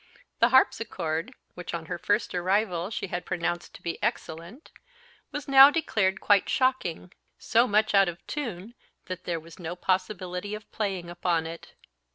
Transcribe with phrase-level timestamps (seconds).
[0.39, 4.71] The harpsichord, which, on her first arrival, she had pronounced to be excellent,
[5.31, 8.73] was now declared quite shocking; so much out of tune
[9.05, 11.73] that there was no possibility of playing upon it.